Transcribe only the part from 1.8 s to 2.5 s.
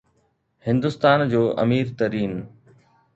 ترين